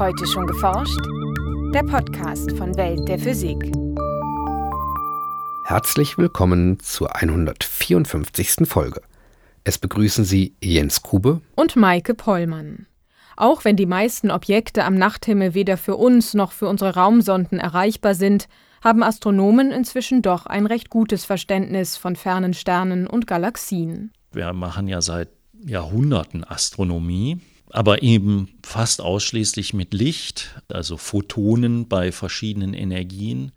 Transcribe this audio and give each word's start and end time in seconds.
Heute 0.00 0.26
schon 0.26 0.46
geforscht? 0.46 0.98
Der 1.74 1.82
Podcast 1.82 2.52
von 2.52 2.74
Welt 2.78 3.06
der 3.06 3.18
Physik. 3.18 3.70
Herzlich 5.66 6.16
willkommen 6.16 6.80
zur 6.80 7.16
154. 7.16 8.66
Folge. 8.66 9.02
Es 9.62 9.76
begrüßen 9.76 10.24
Sie 10.24 10.56
Jens 10.62 11.02
Kube 11.02 11.42
und 11.54 11.76
Maike 11.76 12.14
Pollmann. 12.14 12.86
Auch 13.36 13.66
wenn 13.66 13.76
die 13.76 13.84
meisten 13.84 14.30
Objekte 14.30 14.86
am 14.86 14.94
Nachthimmel 14.94 15.52
weder 15.52 15.76
für 15.76 15.96
uns 15.96 16.32
noch 16.32 16.52
für 16.52 16.66
unsere 16.66 16.94
Raumsonden 16.94 17.58
erreichbar 17.58 18.14
sind, 18.14 18.48
haben 18.82 19.02
Astronomen 19.02 19.70
inzwischen 19.70 20.22
doch 20.22 20.46
ein 20.46 20.64
recht 20.64 20.88
gutes 20.88 21.26
Verständnis 21.26 21.98
von 21.98 22.16
fernen 22.16 22.54
Sternen 22.54 23.06
und 23.06 23.26
Galaxien. 23.26 24.12
Wir 24.32 24.50
machen 24.54 24.88
ja 24.88 25.02
seit 25.02 25.28
Jahrhunderten 25.62 26.42
Astronomie, 26.42 27.38
aber 27.72 28.02
eben 28.02 28.48
fast 28.62 29.00
ausschließlich 29.00 29.74
mit 29.74 29.94
Licht, 29.94 30.60
also 30.68 30.96
Photonen 30.96 31.88
bei 31.88 32.12
verschiedenen 32.12 32.74
Energien, 32.74 33.52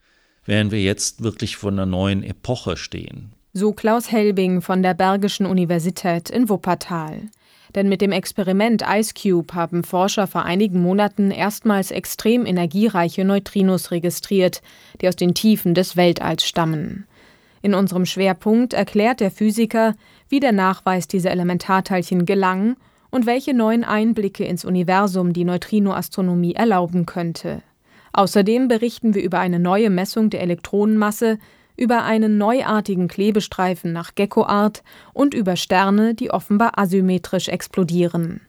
während 0.45 0.71
wir 0.71 0.81
jetzt 0.81 1.23
wirklich 1.23 1.57
vor 1.57 1.71
einer 1.71 1.85
neuen 1.85 2.23
Epoche 2.23 2.77
stehen. 2.77 3.33
So 3.53 3.71
Klaus 3.71 4.11
Helbing 4.11 4.61
von 4.61 4.81
der 4.81 4.93
Bergischen 4.93 5.45
Universität 5.45 6.29
in 6.29 6.49
Wuppertal. 6.49 7.29
Denn 7.75 7.89
mit 7.89 8.01
dem 8.01 8.11
Experiment 8.11 8.83
IceCube 8.87 9.53
haben 9.53 9.83
Forscher 9.83 10.27
vor 10.27 10.43
einigen 10.43 10.81
Monaten 10.81 11.31
erstmals 11.31 11.91
extrem 11.91 12.45
energiereiche 12.45 13.25
Neutrinos 13.25 13.91
registriert, 13.91 14.61
die 15.01 15.07
aus 15.07 15.15
den 15.15 15.33
Tiefen 15.33 15.73
des 15.73 15.95
Weltalls 15.95 16.45
stammen. 16.45 17.07
In 17.61 17.73
unserem 17.73 18.05
Schwerpunkt 18.05 18.73
erklärt 18.73 19.21
der 19.21 19.31
Physiker, 19.31 19.95
wie 20.29 20.39
der 20.39 20.51
Nachweis 20.51 21.07
dieser 21.07 21.31
Elementarteilchen 21.31 22.25
gelang 22.25 22.75
und 23.13 23.27
welche 23.27 23.53
neuen 23.53 23.83
Einblicke 23.83 24.43
ins 24.43 24.65
Universum 24.65 25.33
die 25.33 25.45
Neutrinoastronomie 25.45 26.55
erlauben 26.55 27.05
könnte. 27.05 27.61
Außerdem 28.11 28.67
berichten 28.67 29.13
wir 29.13 29.21
über 29.21 29.37
eine 29.37 29.59
neue 29.59 29.91
Messung 29.91 30.31
der 30.31 30.41
Elektronenmasse, 30.41 31.37
über 31.77 32.05
einen 32.05 32.39
neuartigen 32.39 33.07
Klebestreifen 33.07 33.93
nach 33.93 34.15
Geckoart 34.15 34.81
und 35.13 35.35
über 35.35 35.57
Sterne, 35.57 36.15
die 36.15 36.31
offenbar 36.31 36.79
asymmetrisch 36.79 37.49
explodieren. 37.49 38.41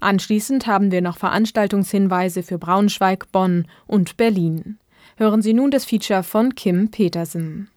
Anschließend 0.00 0.66
haben 0.66 0.90
wir 0.90 1.02
noch 1.02 1.16
Veranstaltungshinweise 1.16 2.42
für 2.42 2.58
Braunschweig, 2.58 3.30
Bonn 3.30 3.68
und 3.86 4.16
Berlin. 4.16 4.78
Hören 5.18 5.40
Sie 5.40 5.54
nun 5.54 5.70
das 5.70 5.84
Feature 5.84 6.24
von 6.24 6.56
Kim 6.56 6.90
Petersen. 6.90 7.70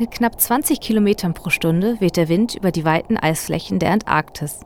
Mit 0.00 0.12
knapp 0.12 0.40
20 0.40 0.80
Kilometern 0.80 1.34
pro 1.34 1.50
Stunde 1.50 2.00
weht 2.00 2.16
der 2.16 2.28
Wind 2.28 2.54
über 2.54 2.70
die 2.70 2.84
weiten 2.84 3.16
Eisflächen 3.16 3.80
der 3.80 3.90
Antarktis. 3.90 4.60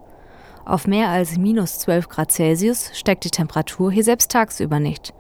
Auf 0.67 0.87
mehr 0.87 1.09
als 1.09 1.39
minus 1.39 1.79
12 1.79 2.11
Grad 2.11 2.31
Celsius 2.31 2.91
steigt 2.93 3.25
die 3.25 3.31
Temperatur 3.31 3.91
hier 3.91 4.05
selbst 4.05 4.31
tagsüber 4.31 4.79
nicht. 4.79 5.15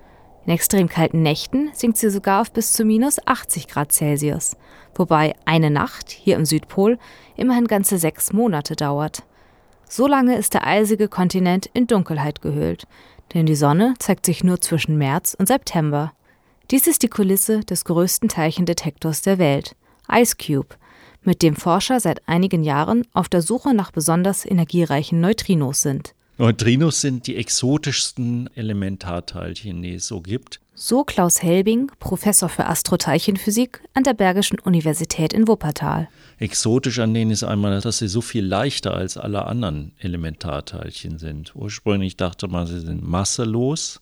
In 0.44 0.52
extrem 0.52 0.90
kalten 0.90 1.22
Nächten 1.22 1.70
sinkt 1.72 1.96
sie 1.96 2.10
sogar 2.10 2.42
auf 2.42 2.52
bis 2.52 2.74
zu 2.74 2.84
minus 2.84 3.26
80 3.26 3.68
Grad 3.68 3.90
Celsius, 3.90 4.54
wobei 4.94 5.34
eine 5.46 5.70
Nacht 5.70 6.10
hier 6.10 6.36
im 6.36 6.44
Südpol 6.44 6.98
immerhin 7.34 7.66
ganze 7.66 7.96
sechs 7.96 8.34
Monate 8.34 8.76
dauert. 8.76 9.22
So 9.88 10.06
lange 10.06 10.36
ist 10.36 10.52
der 10.52 10.66
eisige 10.66 11.08
Kontinent 11.08 11.70
in 11.72 11.86
Dunkelheit 11.86 12.42
gehüllt, 12.42 12.86
denn 13.32 13.46
die 13.46 13.54
Sonne 13.56 13.94
zeigt 13.98 14.26
sich 14.26 14.44
nur 14.44 14.60
zwischen 14.60 14.98
März 14.98 15.34
und 15.38 15.48
September. 15.48 16.12
Dies 16.70 16.86
ist 16.86 17.02
die 17.02 17.08
Kulisse 17.08 17.60
des 17.60 17.86
größten 17.86 18.28
Teilchendetektors 18.28 19.22
der 19.22 19.38
Welt. 19.38 19.74
IceCube, 20.12 20.76
mit 21.22 21.42
dem 21.42 21.56
Forscher 21.56 22.00
seit 22.00 22.26
einigen 22.28 22.64
Jahren 22.64 23.06
auf 23.12 23.28
der 23.28 23.42
Suche 23.42 23.74
nach 23.74 23.90
besonders 23.90 24.44
energiereichen 24.44 25.20
Neutrinos 25.20 25.82
sind. 25.82 26.14
Neutrinos 26.38 27.00
sind 27.00 27.26
die 27.26 27.36
exotischsten 27.36 28.50
Elementarteilchen, 28.56 29.82
die 29.82 29.94
es 29.94 30.06
so 30.06 30.20
gibt. 30.20 30.60
So 30.74 31.04
Klaus 31.04 31.42
Helbing, 31.42 31.90
Professor 31.98 32.48
für 32.48 32.66
Astroteilchenphysik 32.66 33.82
an 33.92 34.04
der 34.04 34.14
Bergischen 34.14 34.58
Universität 34.58 35.34
in 35.34 35.46
Wuppertal. 35.46 36.08
Exotisch 36.38 36.98
an 36.98 37.12
denen 37.12 37.30
ist 37.30 37.44
einmal, 37.44 37.78
dass 37.82 37.98
sie 37.98 38.08
so 38.08 38.22
viel 38.22 38.44
leichter 38.44 38.94
als 38.94 39.18
alle 39.18 39.44
anderen 39.44 39.92
Elementarteilchen 39.98 41.18
sind. 41.18 41.54
Ursprünglich 41.54 42.16
dachte 42.16 42.48
man, 42.48 42.66
sie 42.66 42.80
sind 42.80 43.06
masselos. 43.06 44.00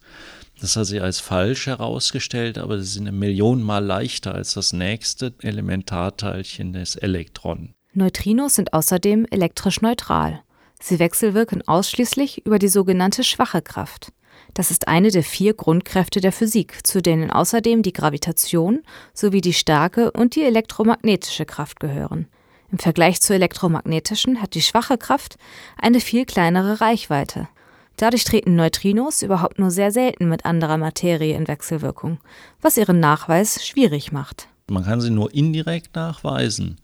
Das 0.61 0.77
hat 0.77 0.87
sich 0.87 1.03
als 1.03 1.19
falsch 1.19 1.67
herausgestellt, 1.67 2.57
aber 2.57 2.79
sie 2.79 2.87
sind 2.93 3.09
eine 3.09 3.17
Million 3.17 3.63
Mal 3.63 3.85
leichter 3.85 4.33
als 4.35 4.55
das 4.55 4.73
nächste 4.73 5.35
Elementarteilchen, 5.41 6.73
das 6.73 6.95
Elektron. 6.95 7.75
Neutrinos 7.95 8.55
sind 8.55 8.73
außerdem 8.73 9.27
elektrisch 9.31 9.81
neutral. 9.81 10.43
Sie 10.81 11.01
wechselwirken 11.01 11.67
ausschließlich 11.67 12.47
über 12.47 12.61
die 12.61 12.69
sogenannte 12.69 13.25
schwache 13.25 13.61
Kraft. 13.61 14.13
Das 14.55 14.71
ist 14.71 14.89
eine 14.89 15.11
der 15.11 15.23
vier 15.23 15.55
Grundkräfte 15.55 16.21
der 16.21 16.33
Physik, 16.33 16.87
zu 16.87 17.01
denen 17.01 17.31
außerdem 17.31 17.83
die 17.83 17.93
Gravitation 17.93 18.81
sowie 19.15 19.41
die 19.41 19.53
starke 19.53 20.11
und 20.11 20.35
die 20.35 20.43
elektromagnetische 20.43 21.45
Kraft 21.45 21.81
gehören. 21.81 22.27
Im 22.73 22.79
Vergleich 22.79 23.21
zur 23.21 23.37
elektromagnetischen 23.37 24.41
hat 24.41 24.55
die 24.55 24.63
schwache 24.63 24.97
Kraft 24.97 25.37
eine 25.77 26.01
viel 26.01 26.25
kleinere 26.25 26.81
Reichweite. 26.81 27.49
Dadurch 27.97 28.25
treten 28.25 28.57
Neutrinos 28.57 29.23
überhaupt 29.23 29.59
nur 29.59 29.71
sehr 29.71 29.91
selten 29.91 30.29
mit 30.29 30.45
anderer 30.45 30.79
Materie 30.79 31.37
in 31.37 31.49
Wechselwirkung, 31.49 32.19
was 32.61 32.77
ihren 32.77 33.01
Nachweis 33.01 33.67
schwierig 33.67 34.13
macht. 34.13 34.49
Man 34.69 34.85
kann 34.85 35.01
sie 35.01 35.11
nur 35.11 35.35
indirekt 35.35 35.97
nachweisen, 35.97 36.79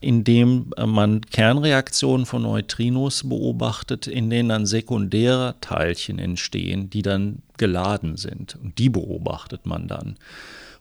indem 0.00 0.72
man 0.78 1.20
Kernreaktionen 1.20 2.24
von 2.24 2.42
Neutrinos 2.42 3.28
beobachtet, 3.28 4.06
in 4.06 4.30
denen 4.30 4.48
dann 4.48 4.66
sekundäre 4.66 5.56
Teilchen 5.60 6.18
entstehen, 6.18 6.88
die 6.88 7.02
dann 7.02 7.42
geladen 7.58 8.16
sind. 8.16 8.56
Und 8.62 8.78
die 8.78 8.88
beobachtet 8.88 9.66
man 9.66 9.88
dann. 9.88 10.16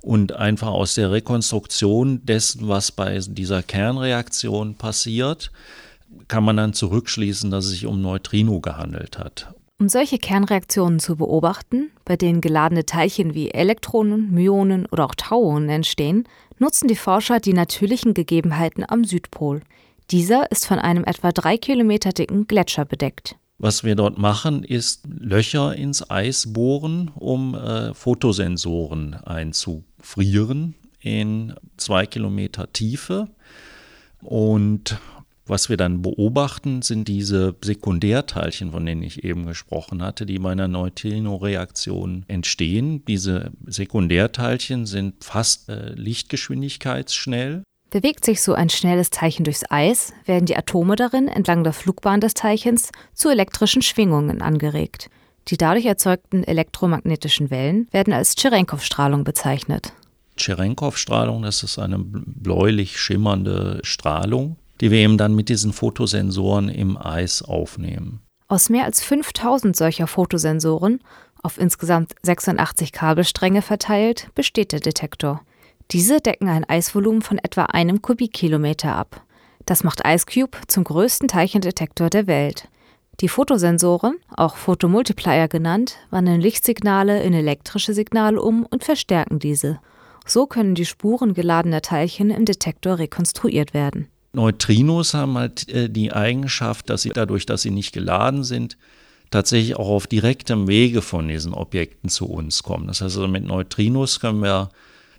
Und 0.02 0.32
einfach 0.32 0.70
aus 0.70 0.96
der 0.96 1.12
Rekonstruktion 1.12 2.26
dessen, 2.26 2.70
was 2.70 2.94
bei 2.94 3.20
dieser 3.20 3.62
Kernreaktion 3.62 4.76
passiert, 4.76 5.52
kann 6.30 6.46
man 6.46 6.56
dann 6.56 6.74
zurückschließen, 6.74 7.52
dass 7.52 7.66
es 7.66 7.72
sich 7.72 7.86
um 7.86 8.02
Neutrino 8.02 8.62
gehandelt 8.62 9.20
hat. 9.20 9.54
Um 9.80 9.88
solche 9.88 10.18
Kernreaktionen 10.18 11.00
zu 11.00 11.16
beobachten, 11.16 11.90
bei 12.04 12.18
denen 12.18 12.42
geladene 12.42 12.86
Teilchen 12.86 13.34
wie 13.34 13.52
Elektronen, 13.52 14.30
Myonen 14.34 14.86
oder 14.88 15.06
auch 15.06 15.16
Tauonen 15.16 15.70
entstehen, 15.70 16.28
nutzen 16.58 16.90
die 16.90 16.98
Forscher 16.98 17.40
die 17.40 17.54
natürlichen 17.54 18.14
Gegebenheiten 18.14 18.84
am 18.86 19.06
Südpol. 19.06 19.62
Dieser 20.12 20.52
ist 20.52 20.68
von 20.68 20.80
einem 20.80 21.06
etwa 21.06 21.32
drei 21.32 21.58
Kilometer 21.58 22.12
dicken 22.12 22.46
Gletscher 22.46 22.84
bedeckt. 22.84 23.38
Was 23.58 23.86
wir 23.86 23.96
dort 23.96 24.18
machen, 24.18 24.64
ist 24.66 25.08
Löcher 25.08 25.74
ins 25.76 26.10
Eis 26.10 26.52
bohren, 26.52 27.12
um 27.16 27.56
äh, 27.56 27.94
Fotosensoren 27.94 29.14
einzufrieren 29.14 30.76
in 31.00 31.54
zwei 31.78 32.06
Kilometer 32.06 32.72
Tiefe. 32.74 33.30
Und 34.22 34.98
was 35.50 35.70
wir 35.70 35.78
dann 35.78 36.02
beobachten, 36.02 36.82
sind 36.82 37.08
diese 37.08 37.56
Sekundärteilchen, 37.64 38.72
von 38.72 38.86
denen 38.86 39.04
ich 39.04 39.24
eben 39.24 39.46
gesprochen 39.46 40.02
hatte, 40.02 40.26
die 40.26 40.40
bei 40.40 40.52
einer 40.52 40.68
Neutrino-Reaktion 40.68 42.26
entstehen. 42.28 43.04
Diese 43.06 43.52
Sekundärteilchen 43.66 44.86
sind 44.86 45.24
fast 45.24 45.70
äh, 45.70 45.94
lichtgeschwindigkeitsschnell. 45.94 47.64
Bewegt 47.90 48.24
sich 48.24 48.42
so 48.42 48.54
ein 48.54 48.70
schnelles 48.70 49.10
Teilchen 49.10 49.46
durchs 49.46 49.64
Eis, 49.70 50.14
werden 50.26 50.46
die 50.46 50.56
Atome 50.56 50.96
darin 50.96 51.28
entlang 51.28 51.64
der 51.64 51.74
Flugbahn 51.74 52.22
des 52.22 52.36
Teilchens 52.36 52.92
zu 53.14 53.30
elektrischen 53.30 53.82
Schwingungen 53.82 54.42
angeregt. 54.42 55.10
Die 55.48 55.58
dadurch 55.58 55.86
erzeugten 55.86 56.44
elektromagnetischen 56.44 57.50
Wellen 57.50 57.88
werden 57.92 58.14
als 58.14 58.36
Cherenkov-Strahlung 58.36 59.24
bezeichnet. 59.24 59.94
Cherenkov-Strahlung, 60.38 61.42
das 61.42 61.64
ist 61.64 61.80
eine 61.80 61.98
bläulich 62.00 63.00
schimmernde 63.00 63.80
Strahlung, 63.84 64.58
die 64.82 64.92
wir 64.92 65.00
eben 65.00 65.18
dann 65.18 65.36
mit 65.36 65.50
diesen 65.50 65.74
Fotosensoren 65.74 66.70
im 66.70 66.98
Eis 66.98 67.42
aufnehmen. 67.42 68.22
Aus 68.48 68.70
mehr 68.70 68.86
als 68.86 69.04
5000 69.04 69.76
solcher 69.76 70.08
Fotosensoren, 70.08 71.00
auf 71.44 71.58
insgesamt 71.58 72.16
86 72.24 72.92
Kabelstränge 72.92 73.62
verteilt, 73.62 74.30
besteht 74.36 74.72
der 74.72 74.80
Detektor. 74.80 75.42
Diese 75.92 76.20
decken 76.20 76.50
ein 76.50 76.68
Eisvolumen 76.68 77.22
von 77.22 77.38
etwa 77.38 77.66
einem 77.66 78.02
Kubikkilometer 78.02 78.96
ab. 78.96 79.24
Das 79.66 79.84
macht 79.84 80.02
IceCube 80.06 80.58
zum 80.68 80.84
größten 80.84 81.28
Teilchendetektor 81.28 82.10
der 82.10 82.28
Welt. 82.28 82.68
Die 83.22 83.28
Fotosensoren, 83.28 84.16
auch 84.36 84.56
Photomultiplier 84.56 85.48
genannt, 85.48 85.98
wandeln 86.10 86.42
Lichtsignale 86.42 87.22
in 87.22 87.34
elektrische 87.34 87.94
Signale 87.94 88.42
um 88.42 88.66
und 88.66 88.84
verstärken 88.84 89.40
diese. 89.40 89.80
So 90.26 90.48
können 90.48 90.74
die 90.74 90.86
Spuren 90.86 91.34
geladener 91.34 91.82
Teilchen 91.82 92.30
im 92.30 92.46
Detektor 92.46 92.98
rekonstruiert 92.98 93.74
werden. 93.74 94.08
Neutrinos 94.34 95.14
haben 95.14 95.38
halt 95.38 95.70
äh, 95.70 95.90
die 95.90 96.12
Eigenschaft, 96.12 96.90
dass 96.90 97.02
sie 97.02 97.10
dadurch, 97.10 97.46
dass 97.46 97.62
sie 97.62 97.72
nicht 97.72 97.94
geladen 97.94 98.44
sind, 98.44 98.78
tatsächlich 99.32 99.76
auch 99.76 99.90
auf 99.90 100.08
direktem 100.08 100.68
Wege 100.68 101.02
von 101.02 101.28
diesen 101.28 101.54
Objekten 101.54 102.10
zu 102.10 102.28
uns 102.28 102.64
kommen. 102.64 102.88
Das 102.88 103.02
heißt 103.02 103.16
also, 103.16 103.28
mit 103.28 103.46
Neutrinos 103.46 104.20
können 104.20 104.42
wir 104.42 104.70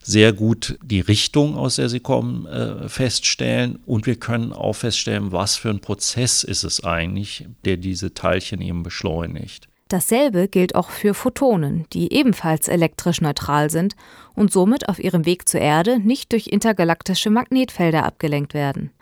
sehr 0.03 0.33
gut 0.33 0.79
die 0.83 1.01
Richtung, 1.01 1.57
aus 1.57 1.77
der 1.77 1.89
sie 1.89 2.01
kommen, 2.01 2.47
äh, 2.47 2.89
feststellen. 2.89 3.79
Und 3.87 4.07
wir 4.07 4.17
können 4.17 4.53
auch 4.53 4.75
feststellen, 4.75 5.33
was 5.33 5.57
für 5.57 5.71
ein 5.71 5.81
Prozess 5.81 6.43
ist 6.43 6.65
es 6.65 6.83
eigentlich, 6.83 7.47
der 7.65 7.77
diese 7.77 8.15
Teilchen 8.15 8.63
eben 8.63 8.83
beschleunigt. 8.83 9.69
Dasselbe 9.89 10.47
gilt 10.47 10.77
auch 10.77 10.89
für 10.89 11.15
Photonen, 11.15 11.85
die 11.93 12.13
ebenfalls 12.13 12.69
elektrisch 12.69 13.21
neutral 13.21 13.71
sind 13.71 13.97
und 14.35 14.53
somit 14.53 14.89
auf 14.89 15.01
ihrem 15.01 15.27
Weg 15.27 15.49
zur 15.49 15.61
Erde 15.61 15.99
nicht 15.99 16.31
durch 16.33 16.47
intergalaktische 16.47 17.29
Magnetfelder 17.29 18.05
abgelenkt 18.05 18.55
werden. 18.55 18.93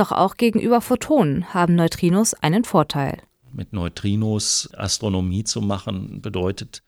Doch 0.00 0.12
auch 0.12 0.38
gegenüber 0.38 0.80
Photonen 0.80 1.52
haben 1.52 1.74
Neutrinos 1.74 2.32
einen 2.32 2.64
Vorteil. 2.64 3.18
Mit 3.52 3.74
Neutrinos 3.74 4.70
Astronomie 4.72 5.44
zu 5.44 5.60
machen 5.60 6.22
bedeutet, 6.22 6.82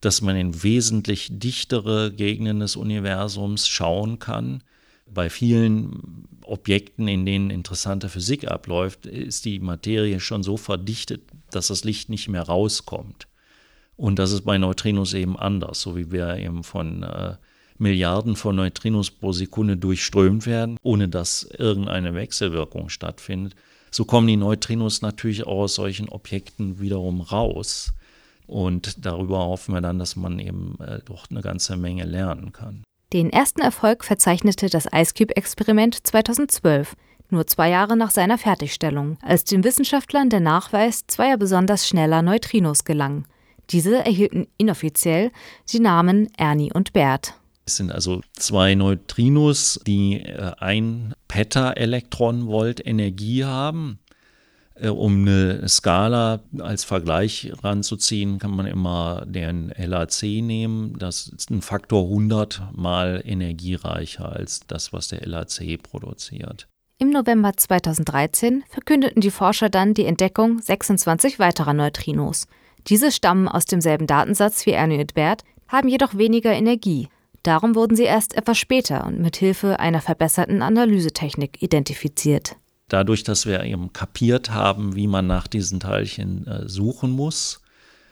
dass 0.00 0.20
man 0.20 0.34
in 0.34 0.64
wesentlich 0.64 1.28
dichtere 1.30 2.10
Gegenden 2.10 2.58
des 2.58 2.74
Universums 2.74 3.68
schauen 3.68 4.18
kann. 4.18 4.64
Bei 5.06 5.30
vielen 5.30 6.26
Objekten, 6.42 7.06
in 7.06 7.24
denen 7.24 7.50
interessante 7.50 8.08
Physik 8.08 8.50
abläuft, 8.50 9.06
ist 9.06 9.44
die 9.44 9.60
Materie 9.60 10.18
schon 10.18 10.42
so 10.42 10.56
verdichtet, 10.56 11.22
dass 11.52 11.68
das 11.68 11.84
Licht 11.84 12.08
nicht 12.08 12.26
mehr 12.26 12.42
rauskommt. 12.42 13.28
Und 13.96 14.18
das 14.18 14.32
ist 14.32 14.44
bei 14.44 14.58
Neutrinos 14.58 15.14
eben 15.14 15.38
anders, 15.38 15.80
so 15.80 15.96
wie 15.96 16.10
wir 16.10 16.36
eben 16.38 16.64
von 16.64 17.04
äh, 17.04 17.36
Milliarden 17.78 18.36
von 18.36 18.56
Neutrinos 18.56 19.10
pro 19.10 19.32
Sekunde 19.32 19.76
durchströmt 19.76 20.46
werden, 20.46 20.78
ohne 20.82 21.08
dass 21.08 21.42
irgendeine 21.42 22.14
Wechselwirkung 22.14 22.88
stattfindet. 22.88 23.54
So 23.90 24.04
kommen 24.04 24.26
die 24.26 24.36
Neutrinos 24.36 25.02
natürlich 25.02 25.46
auch 25.46 25.62
aus 25.62 25.74
solchen 25.76 26.08
Objekten 26.08 26.80
wiederum 26.80 27.20
raus. 27.20 27.92
Und 28.46 29.04
darüber 29.04 29.38
hoffen 29.38 29.74
wir 29.74 29.80
dann, 29.80 29.98
dass 29.98 30.16
man 30.16 30.38
eben 30.38 30.76
äh, 30.80 31.00
doch 31.04 31.26
eine 31.30 31.40
ganze 31.40 31.76
Menge 31.76 32.04
lernen 32.04 32.52
kann. 32.52 32.84
Den 33.12 33.30
ersten 33.30 33.60
Erfolg 33.60 34.04
verzeichnete 34.04 34.68
das 34.68 34.86
IceCube-Experiment 34.92 36.06
2012, 36.06 36.94
nur 37.30 37.46
zwei 37.46 37.70
Jahre 37.70 37.96
nach 37.96 38.10
seiner 38.10 38.38
Fertigstellung, 38.38 39.18
als 39.22 39.44
den 39.44 39.64
Wissenschaftlern 39.64 40.28
der 40.28 40.40
Nachweis 40.40 41.06
zweier 41.06 41.36
besonders 41.36 41.88
schneller 41.88 42.22
Neutrinos 42.22 42.84
gelang. 42.84 43.26
Diese 43.70 44.04
erhielten 44.04 44.46
inoffiziell 44.58 45.32
die 45.72 45.80
Namen 45.80 46.28
Ernie 46.36 46.72
und 46.72 46.92
Bert. 46.92 47.34
Es 47.66 47.76
sind 47.76 47.90
also 47.90 48.20
zwei 48.34 48.76
Neutrinos, 48.76 49.80
die 49.84 50.20
äh, 50.20 50.52
ein 50.58 51.14
Peta-Elektronenvolt 51.26 52.86
Energie 52.86 53.44
haben. 53.44 53.98
Äh, 54.76 54.88
um 54.88 55.22
eine 55.22 55.68
Skala 55.68 56.40
als 56.60 56.84
Vergleich 56.84 57.52
ranzuziehen, 57.62 58.38
kann 58.38 58.52
man 58.52 58.66
immer 58.66 59.24
den 59.26 59.72
LAC 59.76 60.22
nehmen. 60.22 60.96
Das 60.98 61.26
ist 61.26 61.50
ein 61.50 61.60
Faktor 61.60 62.04
100 62.04 62.62
mal 62.72 63.20
energiereicher 63.24 64.30
als 64.30 64.60
das, 64.68 64.92
was 64.92 65.08
der 65.08 65.26
LAC 65.26 65.82
produziert. 65.82 66.68
Im 66.98 67.10
November 67.10 67.52
2013 67.54 68.62
verkündeten 68.70 69.20
die 69.20 69.32
Forscher 69.32 69.68
dann 69.68 69.92
die 69.92 70.06
Entdeckung 70.06 70.60
26 70.60 71.40
weiterer 71.40 71.74
Neutrinos. 71.74 72.46
Diese 72.86 73.10
stammen 73.10 73.48
aus 73.48 73.64
demselben 73.64 74.06
Datensatz 74.06 74.64
wie 74.66 74.70
Ernie 74.70 75.00
und 75.00 75.14
Bert, 75.14 75.42
haben 75.68 75.88
jedoch 75.88 76.16
weniger 76.16 76.52
Energie. 76.52 77.08
Darum 77.46 77.74
wurden 77.74 77.96
sie 77.96 78.04
erst 78.04 78.34
etwas 78.34 78.58
später 78.58 79.06
und 79.06 79.20
mit 79.20 79.36
Hilfe 79.36 79.78
einer 79.78 80.00
verbesserten 80.00 80.62
Analysetechnik 80.62 81.62
identifiziert 81.62 82.56
dadurch, 82.88 83.24
dass 83.24 83.46
wir 83.46 83.62
eben 83.64 83.92
kapiert 83.92 84.50
haben, 84.50 84.94
wie 84.94 85.06
man 85.06 85.26
nach 85.26 85.46
diesen 85.46 85.80
Teilchen 85.80 86.46
äh, 86.46 86.68
suchen 86.68 87.10
muss, 87.10 87.60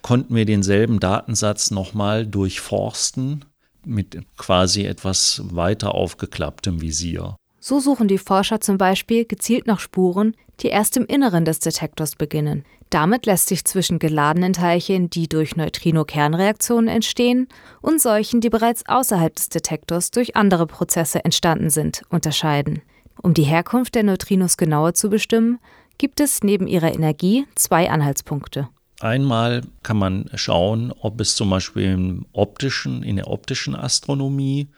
konnten 0.03 0.35
wir 0.35 0.45
denselben 0.45 1.01
Datensatz 1.01 1.71
nochmal 1.71 2.27
durchforsten 2.27 3.45
mit 3.87 4.19
quasi 4.37 4.85
etwas 4.85 5.43
weiter 5.45 5.95
aufgeklapptem 5.95 6.81
Visier. 6.81 7.37
So 7.67 7.81
suchen 7.81 8.09
die 8.09 8.19
Forscher 8.19 8.61
zum 8.61 8.77
Beispiel 8.77 9.25
gezielt 9.25 9.67
nach 9.67 9.81
Spuren, 9.81 10.37
die 10.61 10.67
erst 10.67 10.99
im 10.99 11.07
Inneren 11.07 11.47
des 11.47 11.61
Detektors 11.61 12.15
beginnen. 12.15 12.63
Damit 12.91 13.25
lässt 13.25 13.49
sich 13.49 13.65
zwischen 13.65 13.99
geladenen 13.99 14.53
Teilchen, 14.53 15.09
die 15.09 15.31
durch 15.31 15.57
Neutrino-Kernreaktionen 15.57 16.89
entstehen, 16.89 17.49
und 17.81 18.03
solchen, 18.03 18.43
die 18.43 18.51
bereits 18.51 18.87
außerhalb 18.87 19.35
des 19.35 19.49
Detektors 19.49 20.11
durch 20.11 20.37
andere 20.37 20.67
Prozesse 20.67 21.25
entstanden 21.25 21.71
sind, 21.71 22.03
unterscheiden. 22.11 22.83
Um 23.23 23.33
die 23.33 23.45
Herkunft 23.45 23.95
der 23.95 24.03
Neutrinos 24.03 24.59
genauer 24.59 24.93
zu 24.93 25.09
bestimmen, 25.09 25.59
gibt 25.97 26.21
es 26.21 26.43
neben 26.43 26.67
ihrer 26.67 26.93
Energie 26.93 27.47
zwei 27.55 27.89
Anhaltspunkte. 27.89 28.69
Einmal 29.01 29.63
kann 29.83 29.97
man 29.97 30.29
schauen, 30.35 30.93
ob 31.01 31.19
es 31.19 31.35
zum 31.35 31.49
Beispiel 31.49 31.85
im 31.85 32.27
optischen, 32.35 33.03
in 33.03 33.17
der 33.17 33.29
optischen 33.29 33.75
Astronomie 33.75 34.69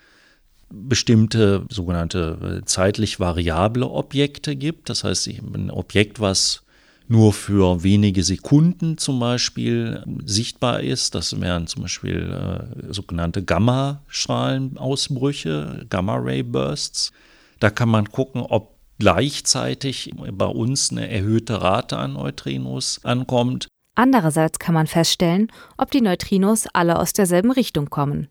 bestimmte 0.70 1.64
sogenannte 1.68 2.60
äh, 2.60 2.64
zeitlich 2.64 3.20
variable 3.20 3.88
Objekte 3.88 4.56
gibt. 4.56 4.88
Das 4.88 5.04
heißt, 5.04 5.28
ein 5.28 5.70
Objekt, 5.70 6.18
was 6.20 6.62
nur 7.08 7.32
für 7.32 7.84
wenige 7.84 8.24
Sekunden 8.24 8.98
zum 8.98 9.20
Beispiel 9.20 10.02
sichtbar 10.24 10.80
ist. 10.80 11.14
Das 11.14 11.40
wären 11.40 11.68
zum 11.68 11.82
Beispiel 11.82 12.32
äh, 12.32 12.64
sogenannte 12.92 13.44
Gamma-Strahlenausbrüche, 13.44 15.86
Gamma-Ray-Bursts. 15.88 17.12
Da 17.60 17.70
kann 17.70 17.88
man 17.88 18.10
gucken, 18.10 18.42
ob 18.42 18.74
gleichzeitig 18.98 20.12
bei 20.32 20.46
uns 20.46 20.90
eine 20.90 21.08
erhöhte 21.08 21.62
Rate 21.62 21.96
an 21.98 22.14
Neutrinos 22.14 22.98
ankommt. 23.04 23.68
Andererseits 23.94 24.58
kann 24.58 24.74
man 24.74 24.88
feststellen, 24.88 25.52
ob 25.78 25.90
die 25.90 26.00
Neutrinos 26.00 26.66
alle 26.72 26.98
aus 26.98 27.12
derselben 27.12 27.50
Richtung 27.50 27.88
kommen. 27.88 28.28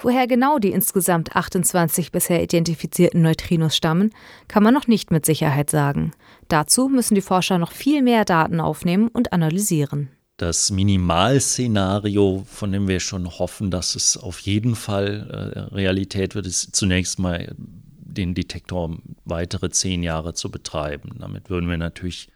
Woher 0.00 0.26
genau 0.26 0.58
die 0.58 0.70
insgesamt 0.70 1.34
28 1.34 2.12
bisher 2.12 2.42
identifizierten 2.42 3.22
Neutrinos 3.22 3.76
stammen, 3.76 4.12
kann 4.46 4.62
man 4.62 4.72
noch 4.72 4.86
nicht 4.86 5.10
mit 5.10 5.26
Sicherheit 5.26 5.70
sagen. 5.70 6.12
Dazu 6.46 6.88
müssen 6.88 7.16
die 7.16 7.20
Forscher 7.20 7.58
noch 7.58 7.72
viel 7.72 8.02
mehr 8.02 8.24
Daten 8.24 8.60
aufnehmen 8.60 9.08
und 9.08 9.32
analysieren. 9.32 10.10
Das 10.36 10.70
Minimalszenario, 10.70 12.44
von 12.46 12.70
dem 12.70 12.86
wir 12.86 13.00
schon 13.00 13.28
hoffen, 13.28 13.72
dass 13.72 13.96
es 13.96 14.16
auf 14.16 14.38
jeden 14.38 14.76
Fall 14.76 15.28
äh, 15.54 15.74
Realität 15.74 16.36
wird, 16.36 16.46
ist 16.46 16.76
zunächst 16.76 17.18
mal 17.18 17.56
den 17.56 18.34
Detektor 18.34 18.96
weitere 19.24 19.70
zehn 19.70 20.04
Jahre 20.04 20.34
zu 20.34 20.48
betreiben. 20.50 21.16
Damit 21.18 21.50
würden 21.50 21.68
wir 21.68 21.76
natürlich 21.76 22.28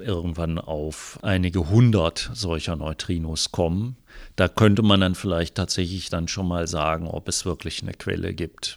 irgendwann 0.00 0.58
auf 0.58 1.18
einige 1.22 1.70
hundert 1.70 2.30
solcher 2.34 2.76
Neutrinos 2.76 3.52
kommen. 3.52 3.96
Da 4.36 4.48
könnte 4.48 4.82
man 4.82 5.00
dann 5.00 5.14
vielleicht 5.14 5.54
tatsächlich 5.54 6.10
dann 6.10 6.28
schon 6.28 6.48
mal 6.48 6.66
sagen, 6.66 7.06
ob 7.06 7.28
es 7.28 7.44
wirklich 7.44 7.82
eine 7.82 7.92
Quelle 7.92 8.34
gibt. 8.34 8.76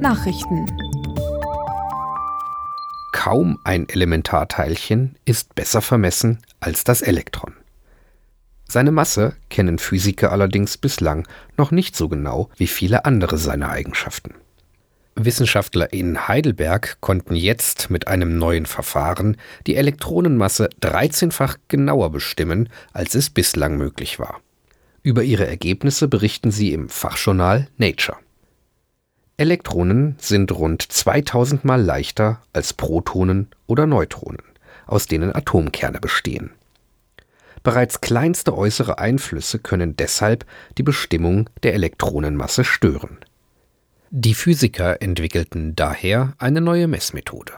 Nachrichten. 0.00 0.66
Kaum 3.12 3.58
ein 3.64 3.88
Elementarteilchen 3.88 5.16
ist 5.24 5.54
besser 5.54 5.80
vermessen 5.80 6.38
als 6.60 6.84
das 6.84 7.00
Elektron. 7.00 7.54
Seine 8.68 8.90
Masse 8.90 9.36
kennen 9.50 9.78
Physiker 9.78 10.32
allerdings 10.32 10.76
bislang 10.78 11.26
noch 11.56 11.70
nicht 11.70 11.96
so 11.96 12.08
genau 12.08 12.50
wie 12.56 12.66
viele 12.66 13.04
andere 13.04 13.38
seiner 13.38 13.70
Eigenschaften. 13.70 14.34
Wissenschaftler 15.16 15.92
in 15.92 16.26
Heidelberg 16.26 17.00
konnten 17.00 17.36
jetzt 17.36 17.88
mit 17.88 18.08
einem 18.08 18.36
neuen 18.36 18.66
Verfahren 18.66 19.36
die 19.66 19.76
Elektronenmasse 19.76 20.70
13-fach 20.82 21.56
genauer 21.68 22.10
bestimmen, 22.10 22.68
als 22.92 23.14
es 23.14 23.30
bislang 23.30 23.76
möglich 23.76 24.18
war. 24.18 24.40
Über 25.02 25.22
ihre 25.22 25.46
Ergebnisse 25.46 26.08
berichten 26.08 26.50
sie 26.50 26.72
im 26.72 26.88
Fachjournal 26.88 27.68
Nature. 27.76 28.18
Elektronen 29.36 30.16
sind 30.18 30.50
rund 30.52 30.82
2000 30.82 31.64
Mal 31.64 31.82
leichter 31.82 32.40
als 32.52 32.72
Protonen 32.72 33.48
oder 33.66 33.86
Neutronen, 33.86 34.42
aus 34.86 35.06
denen 35.06 35.34
Atomkerne 35.34 36.00
bestehen. 36.00 36.50
Bereits 37.62 38.00
kleinste 38.00 38.56
äußere 38.56 38.98
Einflüsse 38.98 39.58
können 39.58 39.96
deshalb 39.96 40.44
die 40.76 40.82
Bestimmung 40.82 41.48
der 41.62 41.74
Elektronenmasse 41.74 42.64
stören 42.64 43.18
die 44.16 44.34
Physiker 44.34 45.02
entwickelten 45.02 45.74
daher 45.74 46.34
eine 46.38 46.60
neue 46.60 46.86
Messmethode. 46.86 47.52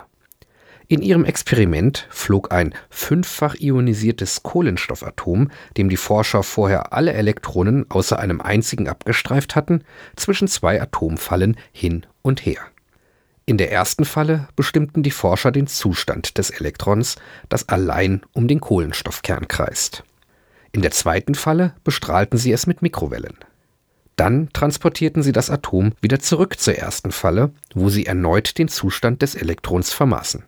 In 0.88 1.02
ihrem 1.02 1.26
Experiment 1.26 2.06
flog 2.08 2.50
ein 2.50 2.74
fünffach 2.88 3.56
ionisiertes 3.60 4.42
Kohlenstoffatom, 4.42 5.50
dem 5.76 5.90
die 5.90 5.98
Forscher 5.98 6.42
vorher 6.42 6.94
alle 6.94 7.12
Elektronen 7.12 7.84
außer 7.90 8.18
einem 8.18 8.40
einzigen 8.40 8.88
abgestreift 8.88 9.54
hatten, 9.54 9.84
zwischen 10.16 10.48
zwei 10.48 10.80
Atomfallen 10.80 11.58
hin 11.72 12.06
und 12.22 12.46
her. 12.46 12.62
In 13.44 13.58
der 13.58 13.70
ersten 13.70 14.06
Falle 14.06 14.48
bestimmten 14.56 15.02
die 15.02 15.10
Forscher 15.10 15.52
den 15.52 15.66
Zustand 15.66 16.38
des 16.38 16.48
Elektrons, 16.48 17.16
das 17.50 17.68
allein 17.68 18.22
um 18.32 18.48
den 18.48 18.60
Kohlenstoffkern 18.60 19.46
kreist. 19.46 20.04
In 20.72 20.80
der 20.80 20.90
zweiten 20.90 21.34
Falle 21.34 21.74
bestrahlten 21.84 22.38
sie 22.38 22.52
es 22.52 22.66
mit 22.66 22.80
Mikrowellen. 22.80 23.36
Dann 24.16 24.48
transportierten 24.52 25.22
sie 25.22 25.32
das 25.32 25.50
Atom 25.50 25.92
wieder 26.00 26.18
zurück 26.18 26.58
zur 26.58 26.74
ersten 26.74 27.12
Falle, 27.12 27.52
wo 27.74 27.90
sie 27.90 28.06
erneut 28.06 28.58
den 28.58 28.68
Zustand 28.68 29.20
des 29.22 29.34
Elektrons 29.34 29.92
vermaßen. 29.92 30.44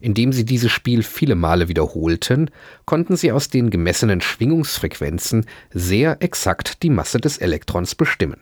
Indem 0.00 0.32
sie 0.32 0.46
dieses 0.46 0.72
Spiel 0.72 1.02
viele 1.02 1.34
Male 1.34 1.68
wiederholten, 1.68 2.50
konnten 2.86 3.16
sie 3.16 3.32
aus 3.32 3.50
den 3.50 3.68
gemessenen 3.68 4.22
Schwingungsfrequenzen 4.22 5.44
sehr 5.72 6.22
exakt 6.22 6.82
die 6.82 6.88
Masse 6.88 7.20
des 7.20 7.36
Elektrons 7.36 7.94
bestimmen. 7.94 8.40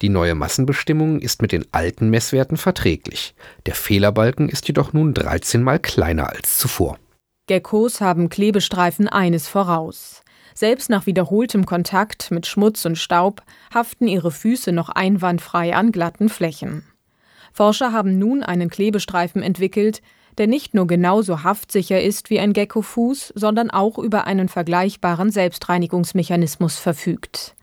Die 0.00 0.08
neue 0.08 0.34
Massenbestimmung 0.34 1.20
ist 1.20 1.42
mit 1.42 1.52
den 1.52 1.66
alten 1.72 2.08
Messwerten 2.08 2.56
verträglich. 2.56 3.34
Der 3.66 3.74
Fehlerbalken 3.74 4.48
ist 4.48 4.66
jedoch 4.66 4.94
nun 4.94 5.12
13 5.12 5.62
mal 5.62 5.78
kleiner 5.78 6.30
als 6.30 6.56
zuvor. 6.56 6.98
Geckos 7.46 8.00
haben 8.00 8.30
Klebestreifen 8.30 9.06
eines 9.06 9.46
voraus. 9.46 10.23
Selbst 10.54 10.88
nach 10.88 11.06
wiederholtem 11.06 11.66
Kontakt 11.66 12.30
mit 12.30 12.46
Schmutz 12.46 12.84
und 12.84 12.96
Staub 12.96 13.42
haften 13.74 14.06
ihre 14.06 14.30
Füße 14.30 14.70
noch 14.72 14.88
einwandfrei 14.88 15.74
an 15.74 15.90
glatten 15.90 16.28
Flächen. 16.28 16.84
Forscher 17.52 17.92
haben 17.92 18.18
nun 18.18 18.42
einen 18.42 18.70
Klebestreifen 18.70 19.42
entwickelt, 19.42 20.00
der 20.38 20.46
nicht 20.46 20.74
nur 20.74 20.86
genauso 20.86 21.42
haftsicher 21.42 22.00
ist 22.00 22.30
wie 22.30 22.40
ein 22.40 22.52
Geckofuß, 22.52 23.32
sondern 23.36 23.70
auch 23.70 23.98
über 23.98 24.26
einen 24.26 24.48
vergleichbaren 24.48 25.30
Selbstreinigungsmechanismus 25.30 26.78
verfügt. 26.78 27.54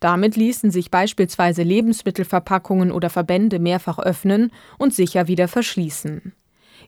Damit 0.00 0.36
ließen 0.36 0.70
sich 0.70 0.90
beispielsweise 0.90 1.62
Lebensmittelverpackungen 1.62 2.92
oder 2.92 3.08
Verbände 3.10 3.58
mehrfach 3.58 3.98
öffnen 3.98 4.50
und 4.78 4.94
sicher 4.94 5.28
wieder 5.28 5.48
verschließen. 5.48 6.34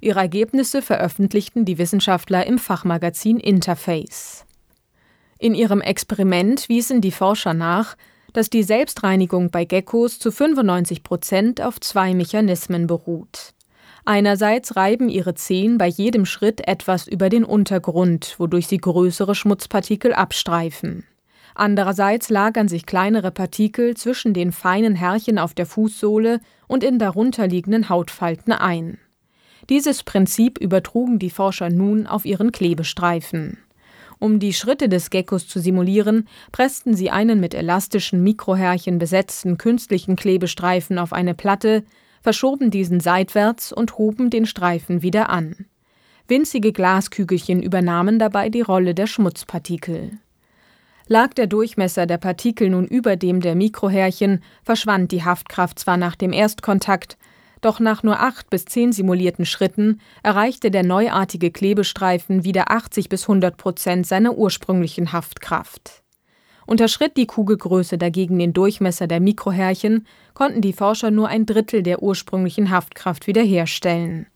Ihre 0.00 0.20
Ergebnisse 0.20 0.82
veröffentlichten 0.82 1.64
die 1.64 1.78
Wissenschaftler 1.78 2.46
im 2.46 2.58
Fachmagazin 2.58 3.38
Interface. 3.38 4.44
In 5.38 5.54
ihrem 5.54 5.80
Experiment 5.80 6.68
wiesen 6.68 7.00
die 7.00 7.12
Forscher 7.12 7.54
nach, 7.54 7.96
dass 8.32 8.50
die 8.50 8.62
Selbstreinigung 8.62 9.50
bei 9.50 9.64
Geckos 9.64 10.18
zu 10.18 10.30
95 10.30 11.02
Prozent 11.02 11.62
auf 11.62 11.80
zwei 11.80 12.14
Mechanismen 12.14 12.86
beruht. 12.86 13.54
Einerseits 14.04 14.76
reiben 14.76 15.08
ihre 15.08 15.34
Zehen 15.34 15.78
bei 15.78 15.88
jedem 15.88 16.26
Schritt 16.26 16.66
etwas 16.68 17.08
über 17.08 17.28
den 17.28 17.44
Untergrund, 17.44 18.36
wodurch 18.38 18.68
sie 18.68 18.78
größere 18.78 19.34
Schmutzpartikel 19.34 20.12
abstreifen. 20.12 21.04
Andererseits 21.54 22.28
lagern 22.28 22.68
sich 22.68 22.86
kleinere 22.86 23.30
Partikel 23.30 23.96
zwischen 23.96 24.34
den 24.34 24.52
feinen 24.52 24.94
Härchen 24.94 25.38
auf 25.38 25.54
der 25.54 25.66
Fußsohle 25.66 26.40
und 26.68 26.84
in 26.84 26.98
darunterliegenden 26.98 27.88
Hautfalten 27.88 28.52
ein. 28.52 28.98
Dieses 29.70 30.02
Prinzip 30.02 30.58
übertrugen 30.58 31.18
die 31.18 31.30
Forscher 31.30 31.70
nun 31.70 32.06
auf 32.06 32.26
ihren 32.26 32.52
Klebestreifen. 32.52 33.58
Um 34.18 34.38
die 34.38 34.54
Schritte 34.54 34.88
des 34.88 35.10
Geckos 35.10 35.46
zu 35.46 35.60
simulieren, 35.60 36.26
pressten 36.52 36.94
sie 36.94 37.10
einen 37.10 37.38
mit 37.38 37.54
elastischen 37.54 38.22
Mikrohärchen 38.22 38.98
besetzten 38.98 39.58
künstlichen 39.58 40.16
Klebestreifen 40.16 40.98
auf 40.98 41.12
eine 41.12 41.34
Platte, 41.34 41.84
verschoben 42.22 42.70
diesen 42.70 43.00
seitwärts 43.00 43.72
und 43.72 43.98
hoben 43.98 44.30
den 44.30 44.46
Streifen 44.46 45.02
wieder 45.02 45.28
an. 45.28 45.66
Winzige 46.28 46.72
Glaskügelchen 46.72 47.62
übernahmen 47.62 48.18
dabei 48.18 48.48
die 48.48 48.62
Rolle 48.62 48.94
der 48.94 49.06
Schmutzpartikel. 49.06 50.18
Lag 51.08 51.34
der 51.34 51.46
Durchmesser 51.46 52.06
der 52.06 52.18
Partikel 52.18 52.70
nun 52.70 52.86
über 52.86 53.14
dem 53.14 53.40
der 53.40 53.54
Mikrohärchen, 53.54 54.42
verschwand 54.64 55.12
die 55.12 55.22
Haftkraft 55.22 55.78
zwar 55.78 55.96
nach 55.96 56.16
dem 56.16 56.32
Erstkontakt, 56.32 57.16
doch 57.60 57.80
nach 57.80 58.02
nur 58.02 58.20
acht 58.20 58.50
bis 58.50 58.64
zehn 58.64 58.92
simulierten 58.92 59.46
Schritten 59.46 60.00
erreichte 60.22 60.70
der 60.70 60.84
neuartige 60.84 61.50
Klebestreifen 61.50 62.44
wieder 62.44 62.70
80 62.70 63.08
bis 63.08 63.22
100 63.22 63.56
Prozent 63.56 64.06
seiner 64.06 64.36
ursprünglichen 64.36 65.12
Haftkraft. 65.12 66.02
Unterschritt 66.66 67.16
die 67.16 67.26
Kugelgröße 67.26 67.96
dagegen 67.96 68.38
den 68.38 68.52
Durchmesser 68.52 69.06
der 69.06 69.20
Mikrohärchen, 69.20 70.06
konnten 70.34 70.60
die 70.60 70.72
Forscher 70.72 71.10
nur 71.10 71.28
ein 71.28 71.46
Drittel 71.46 71.82
der 71.82 72.02
ursprünglichen 72.02 72.70
Haftkraft 72.70 73.26
wiederherstellen. 73.28 74.26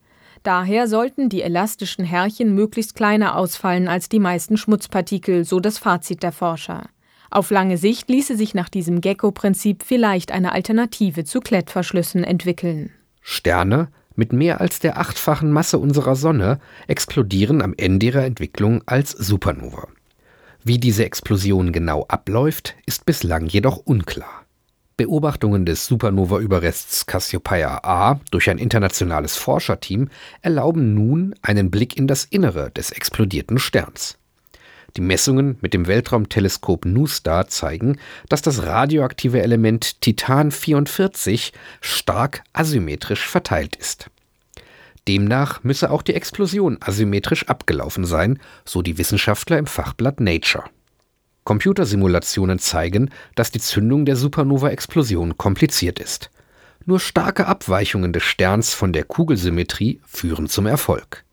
Daher 0.42 0.88
sollten 0.88 1.28
die 1.28 1.42
elastischen 1.42 2.04
Härchen 2.04 2.54
möglichst 2.54 2.94
kleiner 2.94 3.36
ausfallen 3.36 3.88
als 3.88 4.08
die 4.08 4.20
meisten 4.20 4.56
Schmutzpartikel, 4.56 5.44
so 5.44 5.60
das 5.60 5.76
Fazit 5.76 6.22
der 6.22 6.32
Forscher. 6.32 6.86
Auf 7.30 7.50
lange 7.50 7.76
Sicht 7.76 8.08
ließe 8.08 8.36
sich 8.36 8.54
nach 8.54 8.68
diesem 8.68 9.00
Gecko-Prinzip 9.00 9.82
vielleicht 9.84 10.32
eine 10.32 10.52
Alternative 10.52 11.24
zu 11.24 11.40
Klettverschlüssen 11.40 12.24
entwickeln. 12.24 12.92
Sterne 13.20 13.88
mit 14.16 14.32
mehr 14.32 14.60
als 14.60 14.80
der 14.80 14.98
achtfachen 14.98 15.50
Masse 15.50 15.78
unserer 15.78 16.14
Sonne 16.14 16.60
explodieren 16.86 17.62
am 17.62 17.74
Ende 17.76 18.06
ihrer 18.06 18.24
Entwicklung 18.24 18.82
als 18.86 19.12
Supernova. 19.12 19.88
Wie 20.62 20.78
diese 20.78 21.04
Explosion 21.04 21.72
genau 21.72 22.04
abläuft, 22.08 22.74
ist 22.84 23.06
bislang 23.06 23.46
jedoch 23.46 23.78
unklar. 23.78 24.44
Beobachtungen 24.98 25.64
des 25.64 25.86
Supernova-Überrests 25.86 27.06
Cassiopeia 27.06 27.80
A 27.82 28.20
durch 28.30 28.50
ein 28.50 28.58
internationales 28.58 29.36
Forscherteam 29.36 30.10
erlauben 30.42 30.92
nun 30.92 31.34
einen 31.40 31.70
Blick 31.70 31.96
in 31.96 32.06
das 32.06 32.26
Innere 32.26 32.70
des 32.70 32.90
explodierten 32.90 33.58
Sterns. 33.58 34.18
Die 34.96 35.00
Messungen 35.00 35.56
mit 35.60 35.74
dem 35.74 35.86
Weltraumteleskop 35.86 36.84
NuSTAR 36.84 37.48
zeigen, 37.48 37.98
dass 38.28 38.42
das 38.42 38.64
radioaktive 38.64 39.42
Element 39.42 40.00
Titan 40.00 40.50
44 40.50 41.52
stark 41.80 42.42
asymmetrisch 42.52 43.26
verteilt 43.26 43.76
ist. 43.76 44.10
Demnach 45.08 45.62
müsse 45.64 45.90
auch 45.90 46.02
die 46.02 46.14
Explosion 46.14 46.78
asymmetrisch 46.80 47.48
abgelaufen 47.48 48.04
sein, 48.04 48.38
so 48.64 48.82
die 48.82 48.98
Wissenschaftler 48.98 49.58
im 49.58 49.66
Fachblatt 49.66 50.20
Nature. 50.20 50.64
Computersimulationen 51.44 52.58
zeigen, 52.58 53.10
dass 53.34 53.50
die 53.50 53.60
Zündung 53.60 54.04
der 54.04 54.16
Supernova-Explosion 54.16 55.38
kompliziert 55.38 55.98
ist. 55.98 56.30
Nur 56.84 57.00
starke 57.00 57.46
Abweichungen 57.46 58.12
des 58.12 58.22
Sterns 58.22 58.74
von 58.74 58.92
der 58.92 59.04
Kugelsymmetrie 59.04 60.00
führen 60.06 60.48
zum 60.48 60.66
Erfolg. 60.66 61.24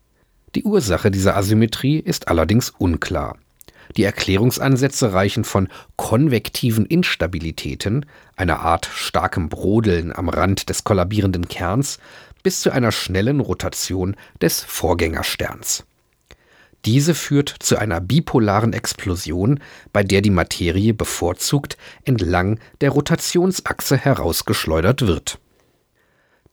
Die 0.54 0.64
Ursache 0.64 1.10
dieser 1.10 1.36
Asymmetrie 1.36 1.98
ist 1.98 2.28
allerdings 2.28 2.70
unklar. 2.70 3.36
Die 3.96 4.04
Erklärungsansätze 4.04 5.12
reichen 5.12 5.44
von 5.44 5.68
konvektiven 5.96 6.86
Instabilitäten, 6.86 8.06
einer 8.36 8.60
Art 8.60 8.86
starkem 8.92 9.48
Brodeln 9.48 10.14
am 10.14 10.28
Rand 10.28 10.68
des 10.68 10.84
kollabierenden 10.84 11.48
Kerns, 11.48 11.98
bis 12.42 12.60
zu 12.60 12.70
einer 12.70 12.92
schnellen 12.92 13.40
Rotation 13.40 14.16
des 14.40 14.60
Vorgängersterns. 14.60 15.84
Diese 16.84 17.14
führt 17.14 17.54
zu 17.58 17.76
einer 17.76 18.00
bipolaren 18.00 18.72
Explosion, 18.72 19.60
bei 19.92 20.04
der 20.04 20.22
die 20.22 20.30
Materie 20.30 20.94
bevorzugt 20.94 21.76
entlang 22.04 22.60
der 22.80 22.90
Rotationsachse 22.90 23.96
herausgeschleudert 23.96 25.06
wird. 25.06 25.38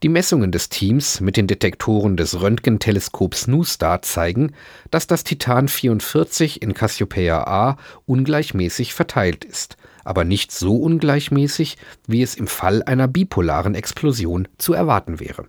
Die 0.05 0.09
Messungen 0.09 0.51
des 0.51 0.69
Teams 0.69 1.19
mit 1.19 1.35
den 1.35 1.47
Detektoren 1.47 2.15
des 2.15 2.39
Röntgenteleskops 2.39 3.47
NuSTAR 3.47 4.03
zeigen, 4.03 4.51
dass 4.91 5.07
das 5.07 5.23
Titan 5.23 5.67
44 5.67 6.61
in 6.61 6.75
Cassiopeia 6.75 7.47
A 7.47 7.77
ungleichmäßig 8.05 8.93
verteilt 8.93 9.43
ist, 9.43 9.77
aber 10.03 10.23
nicht 10.23 10.51
so 10.51 10.75
ungleichmäßig, 10.75 11.77
wie 12.05 12.21
es 12.21 12.35
im 12.35 12.45
Fall 12.45 12.83
einer 12.83 13.07
bipolaren 13.07 13.73
Explosion 13.73 14.47
zu 14.59 14.73
erwarten 14.73 15.19
wäre. 15.19 15.47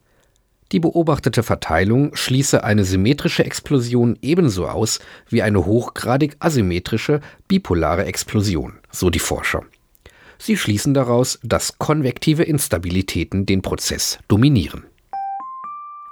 Die 0.72 0.80
beobachtete 0.80 1.42
Verteilung 1.42 2.16
schließe 2.16 2.64
eine 2.64 2.86
symmetrische 2.86 3.44
Explosion 3.44 4.18
ebenso 4.22 4.68
aus 4.68 5.00
wie 5.28 5.42
eine 5.42 5.66
hochgradig 5.66 6.36
asymmetrische 6.38 7.20
bipolare 7.46 8.06
Explosion, 8.06 8.78
so 8.90 9.10
die 9.10 9.18
Forscher. 9.18 9.64
Sie 10.38 10.56
schließen 10.56 10.94
daraus, 10.94 11.38
dass 11.42 11.78
konvektive 11.78 12.42
Instabilitäten 12.42 13.46
den 13.46 13.62
Prozess 13.62 14.18
dominieren. 14.28 14.84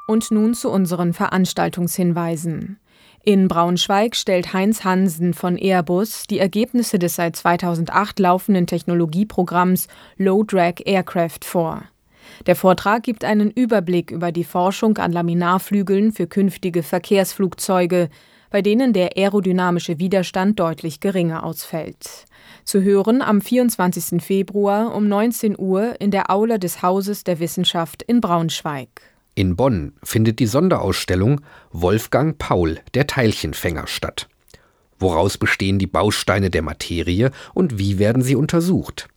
Und 0.06 0.30
nun 0.30 0.54
zu 0.54 0.70
unseren 0.70 1.12
Veranstaltungshinweisen. 1.14 2.78
In 3.26 3.48
Braunschweig 3.48 4.16
stellt 4.16 4.52
Heinz 4.52 4.84
Hansen 4.84 5.32
von 5.32 5.56
Airbus 5.56 6.24
die 6.24 6.38
Ergebnisse 6.38 6.98
des 6.98 7.16
seit 7.16 7.36
2008 7.36 8.18
laufenden 8.18 8.66
Technologieprogramms 8.66 9.88
Low 10.18 10.42
Drag 10.42 10.74
Aircraft 10.84 11.40
vor. 11.42 11.84
Der 12.46 12.54
Vortrag 12.54 13.02
gibt 13.02 13.24
einen 13.24 13.50
Überblick 13.50 14.10
über 14.10 14.30
die 14.30 14.44
Forschung 14.44 14.98
an 14.98 15.12
Laminarflügeln 15.12 16.12
für 16.12 16.26
künftige 16.26 16.82
Verkehrsflugzeuge, 16.82 18.10
bei 18.54 18.62
denen 18.62 18.92
der 18.92 19.16
aerodynamische 19.16 19.98
Widerstand 19.98 20.60
deutlich 20.60 21.00
geringer 21.00 21.42
ausfällt. 21.42 22.24
Zu 22.62 22.82
hören 22.82 23.20
am 23.20 23.40
24. 23.40 24.22
Februar 24.22 24.94
um 24.94 25.08
19 25.08 25.58
Uhr 25.58 26.00
in 26.00 26.12
der 26.12 26.30
Aula 26.30 26.58
des 26.58 26.80
Hauses 26.80 27.24
der 27.24 27.40
Wissenschaft 27.40 28.04
in 28.04 28.20
Braunschweig. 28.20 28.88
In 29.34 29.56
Bonn 29.56 29.94
findet 30.04 30.38
die 30.38 30.46
Sonderausstellung 30.46 31.40
Wolfgang 31.72 32.38
Paul, 32.38 32.78
der 32.94 33.08
Teilchenfänger 33.08 33.88
statt. 33.88 34.28
Woraus 35.00 35.36
bestehen 35.36 35.80
die 35.80 35.88
Bausteine 35.88 36.48
der 36.48 36.62
Materie 36.62 37.32
und 37.54 37.80
wie 37.80 37.98
werden 37.98 38.22
sie 38.22 38.36
untersucht? 38.36 39.08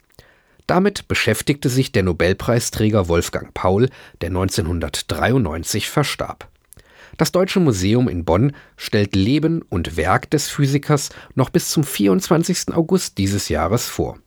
Damit 0.65 1.08
beschäftigte 1.08 1.70
sich 1.70 1.91
der 1.91 2.01
Nobelpreisträger 2.01 3.08
Wolfgang 3.08 3.53
Paul, 3.53 3.89
der 4.22 4.29
1993 4.29 5.91
verstarb. 5.91 6.50
Das 7.18 7.32
Deutsche 7.32 7.60
Museum 7.60 8.08
in 8.08 8.26
Bonn 8.26 8.54
stellt 8.76 9.16
Leben 9.16 9.64
und 9.70 9.98
Werk 9.98 10.30
des 10.30 10.50
Physikers 10.50 11.10
noch 11.34 11.50
bis 11.50 11.70
zum 11.70 11.84
24. 11.84 12.76
August 12.76 13.18
dieses 13.18 13.50
Jahres 13.50 13.88
vor. 13.88 14.20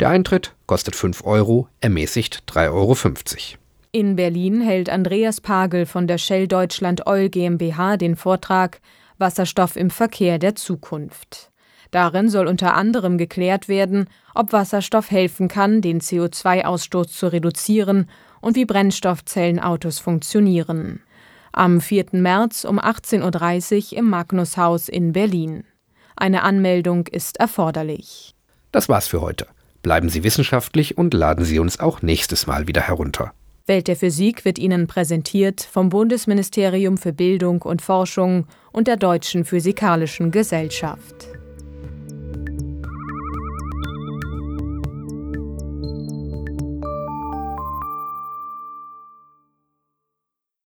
Der 0.00 0.08
Eintritt 0.08 0.52
kostet 0.66 0.96
5 0.96 1.24
Euro, 1.24 1.68
ermäßigt 1.80 2.42
3,50 2.48 2.72
Euro. 2.72 2.96
In 3.92 4.16
Berlin 4.16 4.60
hält 4.60 4.90
Andreas 4.90 5.40
Pagel 5.40 5.86
von 5.86 6.08
der 6.08 6.18
Shell 6.18 6.48
Deutschland 6.48 7.06
Oil 7.06 7.28
GmbH 7.28 7.96
den 7.96 8.16
Vortrag 8.16 8.80
Wasserstoff 9.18 9.76
im 9.76 9.90
Verkehr 9.90 10.38
der 10.40 10.56
Zukunft. 10.56 11.52
Darin 11.92 12.28
soll 12.28 12.48
unter 12.48 12.74
anderem 12.74 13.16
geklärt 13.16 13.68
werden, 13.68 14.08
ob 14.34 14.52
Wasserstoff 14.52 15.12
helfen 15.12 15.46
kann, 15.46 15.80
den 15.80 16.00
CO2-Ausstoß 16.00 17.06
zu 17.06 17.32
reduzieren 17.32 18.10
und 18.40 18.56
wie 18.56 18.66
Brennstoffzellenautos 18.66 20.00
funktionieren. 20.00 21.00
Am 21.58 21.80
4. 21.80 22.08
März 22.12 22.66
um 22.66 22.78
18.30 22.78 23.92
Uhr 23.92 23.98
im 24.00 24.10
Magnushaus 24.10 24.90
in 24.90 25.14
Berlin. 25.14 25.64
Eine 26.14 26.42
Anmeldung 26.42 27.06
ist 27.06 27.38
erforderlich. 27.38 28.34
Das 28.72 28.90
war's 28.90 29.08
für 29.08 29.22
heute. 29.22 29.46
Bleiben 29.80 30.10
Sie 30.10 30.22
wissenschaftlich 30.22 30.98
und 30.98 31.14
laden 31.14 31.46
Sie 31.46 31.58
uns 31.58 31.80
auch 31.80 32.02
nächstes 32.02 32.46
Mal 32.46 32.68
wieder 32.68 32.82
herunter. 32.82 33.32
Welt 33.64 33.88
der 33.88 33.96
Physik 33.96 34.44
wird 34.44 34.58
Ihnen 34.58 34.86
präsentiert 34.86 35.62
vom 35.62 35.88
Bundesministerium 35.88 36.98
für 36.98 37.14
Bildung 37.14 37.62
und 37.62 37.80
Forschung 37.80 38.46
und 38.70 38.86
der 38.86 38.98
Deutschen 38.98 39.46
Physikalischen 39.46 40.30
Gesellschaft. 40.30 41.26